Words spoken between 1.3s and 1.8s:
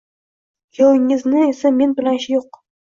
esa